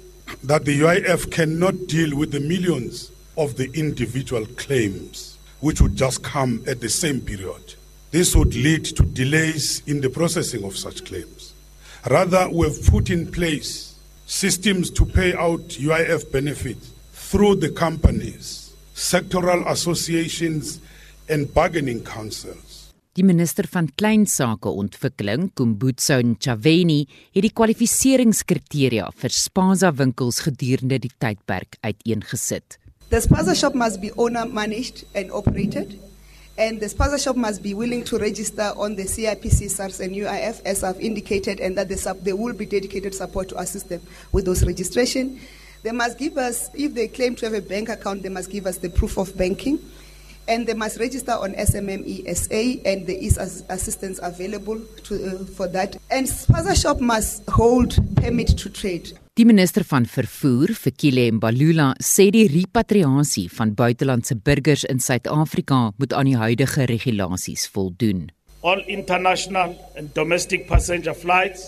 [0.46, 5.31] that the UIF cannot deal with the millions of the individual claims.
[5.62, 7.74] Which would just come at the same period.
[8.10, 11.54] This would lead to delays in the processing of such claims.
[12.10, 13.94] Rather, we've put in place
[14.26, 20.80] systems to pay out UIF benefits through the companies, sectoral associations,
[21.28, 22.92] and bargaining councils.
[23.14, 27.02] Die minister van Kleinsake Ontwikkeling, Kumbutso Ntshaveni,
[27.36, 32.78] het die kwalifikasieringskriteria vir Spaza winkels gedurende die tydperk uiteengesit.
[33.12, 36.00] The spaza shop must be owner managed and operated.
[36.56, 40.62] And the spaza shop must be willing to register on the CIPC, SARS, and UIF,
[40.64, 41.90] as I've indicated, and that
[42.24, 44.00] there will be dedicated support to assist them
[44.32, 45.38] with those registration.
[45.82, 48.64] They must give us, if they claim to have a bank account, they must give
[48.64, 49.78] us the proof of banking.
[50.48, 55.98] And they must register on SMMESA, and there is assistance available to, uh, for that.
[56.10, 59.18] And spaza shop must hold permit to trade.
[59.40, 66.12] Die minister van vervoer, Fikile Mbalula, sê die repatriasie van buitelandse burgers in Suid-Afrika moet
[66.12, 68.26] aan die huidige regulasies voldoen.
[68.60, 71.64] All international and domestic passenger flights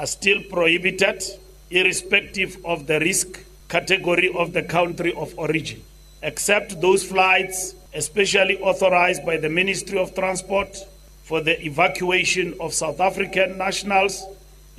[0.00, 1.20] are still prohibited
[1.68, 5.84] irrespective of the risk category of the country of origin,
[6.24, 10.80] except those flights especially authorized by the Ministry of Transport
[11.28, 14.24] for the evacuation of South African nationals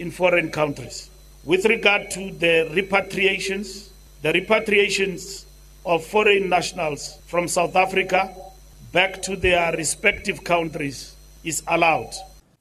[0.01, 1.12] in foreign countries.
[1.45, 3.89] With regard to the repatriations,
[4.21, 5.43] the repatriations
[5.85, 8.33] of foreign nationals from South Africa
[8.93, 12.15] back to their respective countries is allowed.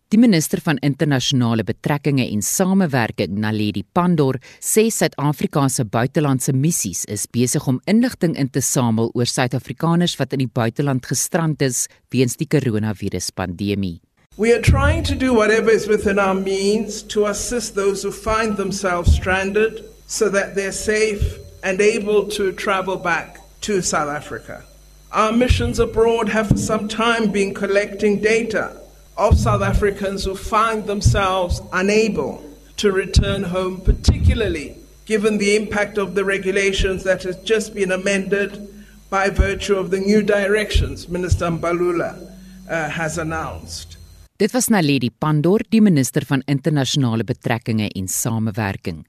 [0.09, 7.29] Die minister van internasionale betrekkinge en samewerking, Naledi Pandor, sê Suid-Afrika se buitelandse missies is
[7.31, 12.35] besig om inligting in te samel oor Suid-Afrikaners wat in die buiteland gestrand is weens
[12.37, 14.01] die koronaviruspandemie.
[14.39, 18.57] We are trying to do whatever is within our means to assist those who find
[18.57, 24.65] themselves stranded so that they're safe and able to travel back to South Africa.
[25.13, 28.81] Our missions abroad have for some time been collecting data
[29.19, 32.43] of South Africans who find themselves unable
[32.79, 38.67] to return home, particularly given the impact of the regulations that has just been amended
[39.11, 42.31] by virtue of the new directions Minister Mbalula
[42.71, 43.99] uh, has announced.
[44.43, 49.05] Dit was Naledi Pandor, die minister van internasionale betrekkinge en samewerking.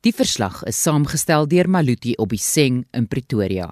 [0.00, 3.66] Die verslag is saamgestel deur Maluti Obiseng in Pretoria.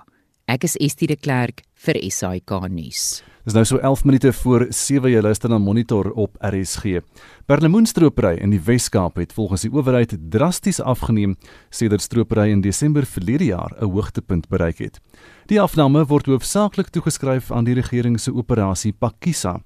[0.44, 3.22] Ek is Estie de Klerk vir SAK nuus.
[3.46, 7.00] Dis nou so 11 minute voor 7 jy luister na Monitor op RSG.
[7.46, 11.36] Perlemoenstropery in die Wes-Kaap het volgens die owerheid drasties afgeneem
[11.70, 15.00] sedert stropery in Desember verlede jaar 'n hoogtepunt bereik het.
[15.46, 19.62] Die afname word hoofsaaklik toegeskryf aan die regering se operasie Pakisa.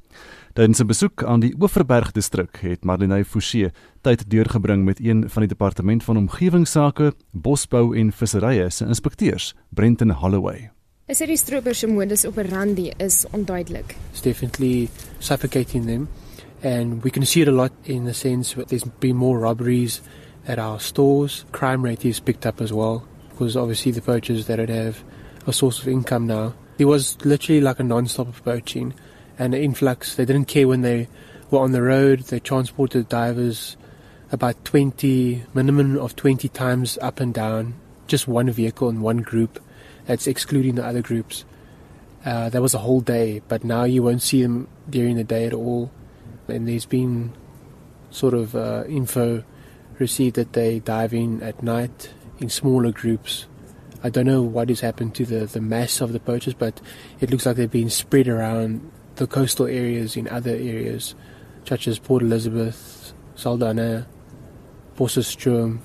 [0.51, 3.71] Tydens 'n besoek aan die Oeverberg distrik het Marlene Forsie
[4.03, 10.11] tyd deurgebring met een van die departement van omgewingsake, bosbou en visserye se inspekteurs, Brenton
[10.11, 10.71] Holloway.
[11.07, 13.97] Is die stroopers se modus operandi is onduidelik.
[14.11, 16.09] It's definitely suffocating them
[16.63, 20.01] and we can see it a lot in the sense that there's been more robberies
[20.47, 21.45] at our stores.
[21.53, 25.05] Crime rate is picked up as well because obviously the poachers that don't have
[25.47, 26.53] a source of income now.
[26.77, 28.95] There was literally like a non-stop of poaching.
[29.41, 30.15] And the influx.
[30.15, 31.09] They didn't care when they
[31.51, 32.21] were on the road.
[32.21, 33.77] They transported divers
[34.31, 37.75] about 20, minimum of 20 times up and down,
[38.07, 39.59] just one vehicle and one group.
[40.05, 41.47] That's excluding the other groups.
[42.23, 45.47] Uh, that was a whole day, but now you won't see them during the day
[45.47, 45.91] at all.
[46.47, 47.33] And there's been
[48.11, 49.43] sort of uh, info
[49.99, 53.47] received that they dive in at night in smaller groups.
[54.03, 56.79] I don't know what has happened to the, the mass of the poachers, but
[57.21, 61.15] it looks like they've been spread around the coastal areas in other areas,
[61.67, 64.07] such as Port Elizabeth, Saldanha,
[64.97, 65.81] Potchefstroom,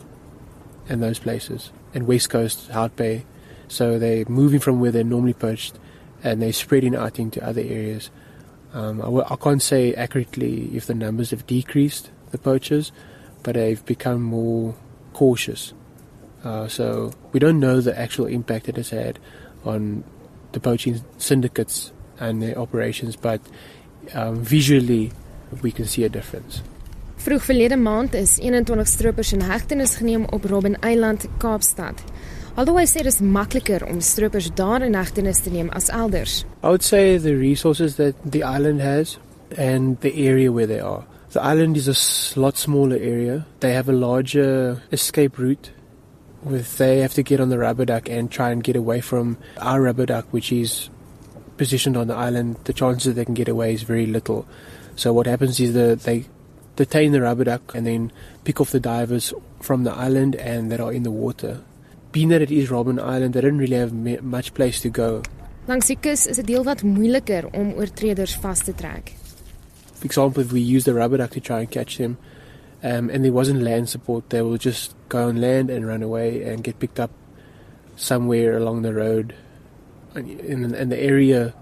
[0.87, 3.25] and those places, and West Coast, Hout Bay.
[3.67, 5.77] So they're moving from where they're normally perched,
[6.23, 8.09] and they're spreading out into other areas.
[8.71, 12.93] Um, I can't say accurately if the numbers have decreased, the poachers,
[13.43, 14.75] but they've become more
[15.11, 15.73] cautious.
[16.41, 19.19] Uh, so we don't know the actual impact it has had
[19.65, 20.05] on
[20.53, 23.41] the poaching syndicates and their operations, but
[24.13, 25.11] um, visually
[25.61, 26.61] we can see a difference.
[27.25, 32.03] Vroeg verlede maand is 21 stroopers in hegtenis geneem op Robben Eiland, Kaapstad.
[32.55, 36.45] Alhoewel hy sê dit is makliker om stroopers daar in hegtenis te neem as elders.
[36.63, 39.17] I would say the resources that the island has
[39.57, 41.03] and the area where they are.
[41.31, 43.45] The island is a lot smaller area.
[43.59, 45.71] They have a larger escape route
[46.43, 49.37] with they have to get on the rubber duck and try and get away from
[49.59, 50.89] our rubber duck which is
[51.57, 52.57] positioned on the island.
[52.63, 54.47] The chances that they can get away is very little.
[54.95, 56.25] So what happens is that they
[56.75, 58.11] detain the rubber duck and then
[58.43, 61.61] pick off the divers from the island and that are in the water.
[62.11, 65.21] Being that it is Robben Island, they don't really have much place to go.
[65.67, 69.15] Langs die kus is dit heelwat moeiliker om oortreders vas te trek.
[69.95, 72.17] For example, if we use the rubber duck to try and catch them,
[72.83, 76.43] um, and there wasn't land support, they will just go on land and run away
[76.43, 77.09] and get picked up
[77.95, 79.33] somewhere along the road.
[80.15, 81.53] And, and the area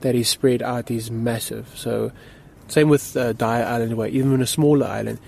[0.00, 1.68] that is spread out is massive.
[1.74, 2.12] So,
[2.68, 5.18] same with uh, Dyer Island, where even in a smaller island,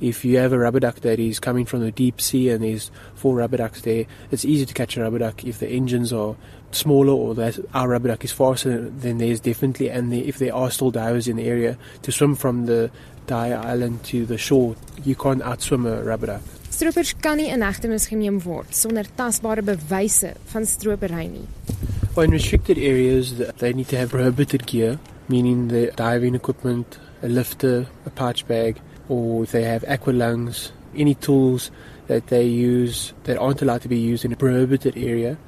[0.00, 2.90] if you have a rubber duck that is coming from the deep sea and there's
[3.14, 6.36] four rubber ducks there, it's easy to catch a rubber duck if the engines are
[6.70, 8.88] smaller or that our rubber duck is faster.
[8.90, 12.36] Then there's definitely, and the, if there are still divers in the area to swim
[12.36, 12.90] from the
[13.26, 16.42] Dyer Island to the shore, you can't outswim a rubber duck.
[16.70, 21.97] Stroopers kan nie in hegtenis geneem word sonder tasbare bewyse van stropery nie.
[22.18, 27.86] In restricted areas, they need to have prohibited gear, meaning the diving equipment, a lifter,
[28.06, 31.70] a pouch bag, or if they have aqua lungs, any tools
[32.08, 35.38] that they use that aren't allowed to be used in a prohibited area,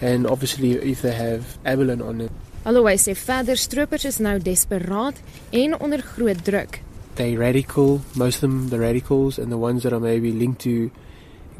[0.00, 2.30] and obviously if they have abalone on it.
[2.64, 5.18] Alhoewel hy sê verder stroopers is nou desperaat
[5.52, 6.78] en onder groot druk.
[7.16, 10.92] They radical, most of them the radicals, and the ones that are maybe linked to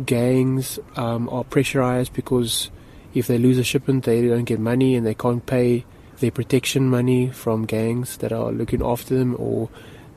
[0.06, 2.70] gangs um, are pressurized because
[3.14, 5.84] if they lose a shipment, they don't get money and they can't pay
[6.18, 9.68] their protection money from gangs that are looking after them, or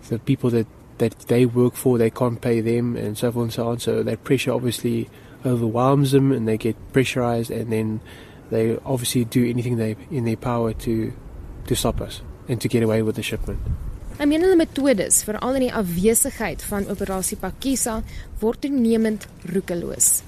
[0.09, 3.53] the people that that they work for, they can't pay them, and so forth and
[3.53, 3.79] so on.
[3.79, 5.09] So that pressure obviously
[5.45, 7.99] overwhelms them, and they get pressurized, and then
[8.49, 11.13] they obviously do anything they in their power to
[11.67, 13.59] to stop us and to get away with the shipment.
[14.17, 17.99] Hy meen hulle metodes, veral in die afwesigheid van operasie Pakisa,
[18.41, 20.23] word toenemend roekeloos.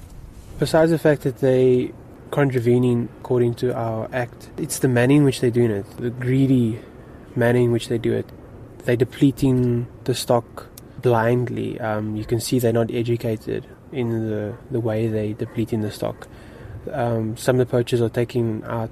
[0.60, 1.90] Besides the fact that they
[2.30, 6.80] contravening according to our act, it's the manner in which they're doing it, the greedy
[7.36, 8.26] manner in which they do it.
[8.84, 10.68] They're depleting the stock
[11.02, 11.80] blindly.
[11.80, 16.28] Um, you can see they're not educated in the, the way they're depleting the stock.
[16.90, 18.90] Um, some of the poachers are taking out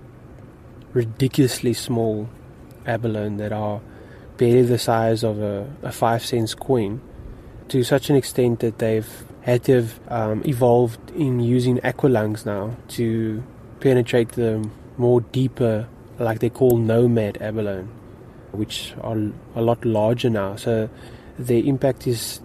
[0.92, 2.28] ridiculously small
[2.86, 3.80] abalone that are
[4.36, 7.00] barely the size of a, a five cents coin
[7.68, 12.76] to such an extent that they've had to have um, evolved in using aqualungs now
[12.88, 13.42] to
[13.80, 17.88] penetrate the more deeper, like they call nomad abalone,
[18.52, 19.16] which are
[19.54, 20.56] a lot larger now.
[20.56, 20.90] So
[21.38, 22.40] the impact is,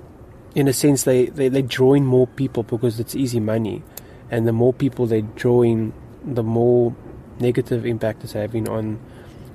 [0.55, 3.83] in a sense, they, they, they draw in more people because it's easy money.
[4.29, 6.95] And the more people they draw in, the more
[7.39, 8.99] negative impact it's having on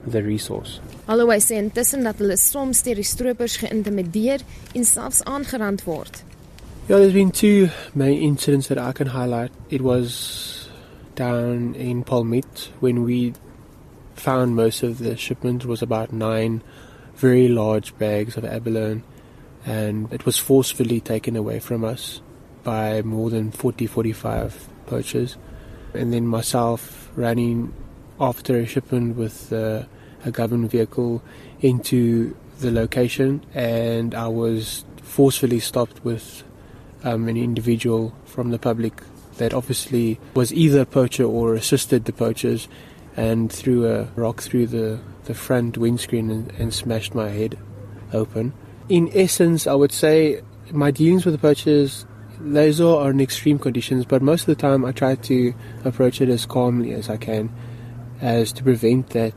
[0.06, 0.80] the resource.
[1.08, 4.44] Alhoewel hy sê intussen dat hulle soms deur die stroopers geïntimideer
[4.76, 6.22] en selfs aangerand word.
[6.88, 9.50] Yeah, there's been two main incidents that I can highlight.
[9.68, 10.70] It was
[11.16, 13.34] down in Palmit when we
[14.14, 16.62] found most of the shipment was about nine
[17.14, 19.02] very large bags of abalone
[19.66, 22.22] and it was forcefully taken away from us
[22.64, 25.36] by more than 40 45 poachers
[25.92, 27.74] and then myself running
[28.18, 29.82] after a shipment with uh,
[30.24, 31.22] a government vehicle
[31.60, 36.44] into the location and I was forcefully stopped with
[37.04, 39.02] um, an individual from the public
[39.36, 42.68] that obviously was either a poacher or assisted the poachers
[43.16, 47.58] and threw a rock through the, the front windscreen and, and smashed my head
[48.12, 48.52] open.
[48.88, 52.06] In essence, I would say my dealings with the poachers,
[52.40, 56.28] those are in extreme conditions, but most of the time I try to approach it
[56.28, 57.50] as calmly as I can,
[58.20, 59.34] as to prevent that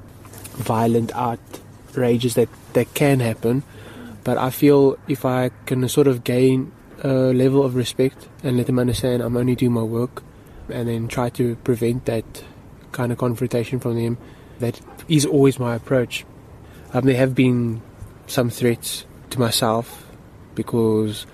[0.51, 3.63] violent outrages that, that can happen.
[4.23, 8.67] But I feel if I can sort of gain a level of respect and let
[8.67, 10.23] them understand I'm only doing my work
[10.69, 12.43] and then try to prevent that
[12.91, 14.17] kind of confrontation from them.
[14.59, 16.25] That is always my approach.
[16.93, 17.81] Um, there have been
[18.27, 20.07] some threats to myself
[20.55, 21.25] because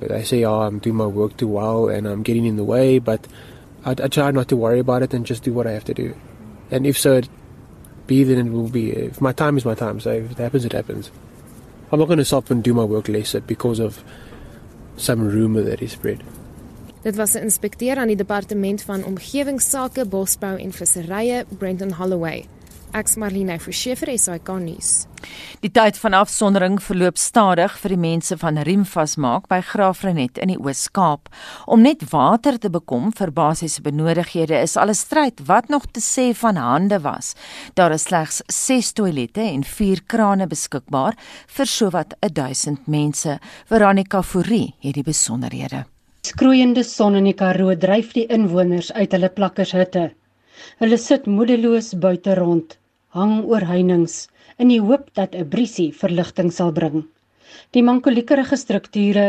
[0.00, 2.98] they say, oh, I'm doing my work too well and I'm getting in the way,
[2.98, 3.26] but
[3.84, 5.94] I, I try not to worry about it and just do what I have to
[5.94, 6.14] do.
[6.70, 7.28] And if so, it
[8.06, 8.90] be, then it will be.
[8.90, 11.10] If my time is my time, so if it happens, it happens.
[11.90, 14.04] I'm not going to stop and do my work lesser because of
[14.98, 16.20] some rumor that is spread.
[17.02, 22.44] Dit was 'n inspekteur aan die departement van omgewingsake, bosbou en visserye, Brenton Holloway.
[22.96, 24.92] Ek's Marlene Forsiefer, SAK nuus.
[25.60, 30.56] Die tyd van afsondering verloop stadig vir die mense van Riemvasmaak by Graafrenet in die
[30.56, 31.28] Oos-Kaap.
[31.66, 36.00] Om net water te bekom vir basiese benodighede is al 'n stryd wat nog te
[36.00, 37.34] sê van hande was.
[37.74, 41.14] Daar is slegs 6 toilette en 4 krane beskikbaar
[41.46, 43.38] vir sowat 1000 mense.
[43.66, 45.84] Veronica Fourie het die besonderhede.
[46.22, 50.17] Skroeiende son in die Karoo dryf die inwoners uit hulle plakkershutte.
[50.80, 52.78] Hulle sit moedeloos buite rond,
[53.18, 54.28] hang oor heininge
[54.58, 57.04] in die hoop dat 'n briesie verligting sal bring.
[57.76, 59.26] Die mankoliekerige strukture,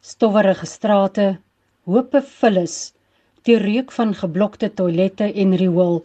[0.00, 1.26] stowwerige strate,
[1.86, 2.74] hoope vullis,
[3.46, 5.96] die reuk van geblokte toilette en riool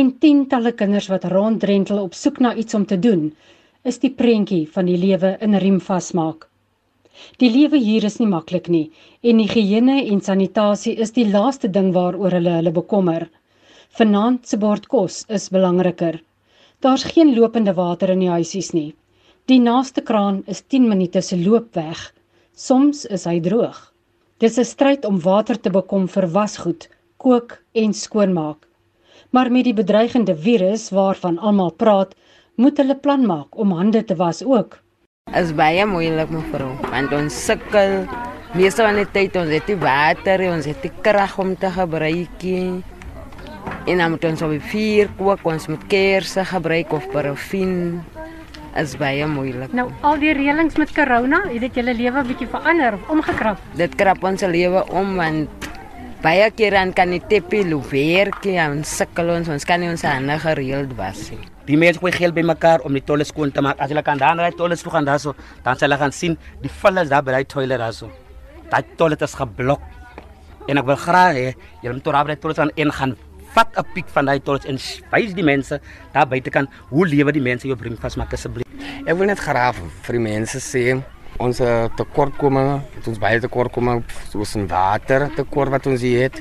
[0.00, 3.32] en tientalle kinders wat ronddrentel op soek na iets om te doen,
[3.84, 6.48] is die prentjie van die lewe in riem vasmaak.
[7.40, 8.86] Die lewe hier is nie maklik nie
[9.22, 13.28] en higiëne en sanitasie is die laaste ding waaroor hulle hulle bekommer.
[13.96, 16.18] Vanaand se bord kos is belangriker.
[16.84, 18.90] Daar's geen lopende water in die huisies nie.
[19.48, 22.02] Die naaste kraan is 10 minute se loopweg.
[22.52, 23.78] Soms is hy droog.
[24.36, 28.66] Dis 'n stryd om water te bekom vir wasgoed, kook en skoonmaak.
[29.30, 32.12] Maar met die bedreigende virus waarvan almal praat,
[32.56, 34.76] moet hulle plan maak om hande te was ook.
[35.32, 38.04] Is baie moeilik mevrou, want ons sukkel
[38.54, 42.42] meeste van die tyd ons het nie water, ons het nie krag om te gebruik
[42.42, 42.95] nie.
[43.86, 48.02] En dan moet ons op die vuur kook, ons moet kersse gebruik of parafin.
[48.76, 49.72] Is baie moeilik.
[49.72, 53.62] Nou al die reëlings met corona, het dit julle lewe bietjie verander of omgekrap?
[53.78, 55.68] Dit krap ons lewe om want
[56.24, 60.02] baie kere dan kan die teppie loop werkie en sukkel ons, ons kan nie ons
[60.04, 61.40] hande gereeld was nie.
[61.66, 63.78] Die mense gooi geld bymekaar om die tolle skoon te maak.
[63.82, 66.72] As hulle kan dan ry tolle toe gaan daarso, dan sal hulle gaan sien die
[66.82, 68.10] vulle is daar by die toilet daarso.
[68.70, 69.82] Daai toilet is geblok.
[70.66, 71.48] En ek wil graag hê
[71.82, 73.16] julle moet toe raai toilet gaan in gaan
[73.56, 74.78] vat 'n piek van daai torch en
[75.12, 75.80] wys die mense
[76.12, 78.68] daar buite kan hoe lewe die mense jou bring vas maak asseblief.
[79.06, 81.02] Ek wil net graag vir die mense sê
[81.42, 81.60] ons
[81.98, 86.40] tekortkominge, ons baie tekortkominge soos in water tekort wat ons hier het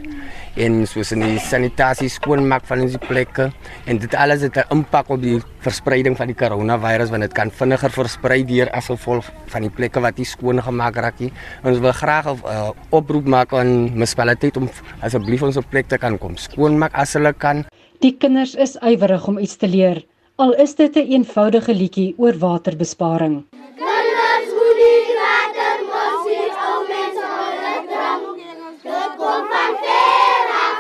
[0.56, 3.50] en soos in die sanitasie skoonmaak van ons plekke
[3.86, 7.52] en dit alles het 'n impak op die verspreiding van die koronavirus want dit kan
[7.52, 11.32] vinniger versprei deur as gevolg van die plekke wat nie skoon gemaak raak nie.
[11.64, 14.70] Ons wil graag 'n uh, oproep maak aan munisipaliteit om
[15.02, 17.66] asseblief ons plek te kan kom skoonmaak as hulle kan.
[18.00, 20.04] Die kinders is ywerig om iets te leer.
[20.38, 23.46] Al is dit 'n een eenvoudige liedjie oor waterbesparing.
[23.52, 28.26] Kinders moet die water mos nie om mense wil dit drink.
[28.26, 28.84] Kinders moet die water mos nie om mense wil dit drink.
[28.84, 30.78] Dit kom van ver af.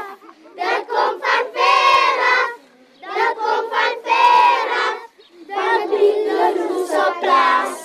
[0.59, 2.49] Dit kom van ver af.
[3.17, 4.95] Dit kom van ver af.
[5.55, 7.75] Van Pieterhoese plaas.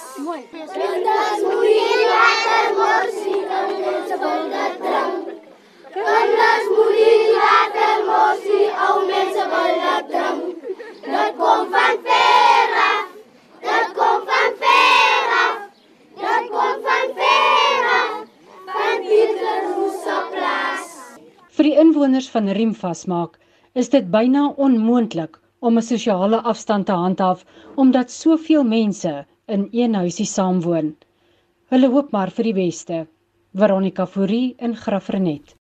[21.60, 23.34] Vir die inwoners van Riemvasmaak
[23.80, 27.44] is dit byna onmoontlik om 'n sosiale afstand te handhaaf
[27.82, 29.12] omdat soveel mense
[29.56, 30.94] in een huisie saamwoon.
[31.74, 33.06] Hulle hoop maar vir die beste.
[33.52, 35.59] Veronica Fourie in Graafrenet.